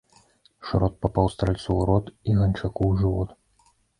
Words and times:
Шрот 0.67 0.95
папаў 1.05 1.27
стральцу 1.33 1.65
ў 1.79 1.81
рот 1.91 2.05
і 2.31 2.37
ганчаку 2.39 2.83
ў 2.87 2.93
жывот. 3.05 3.29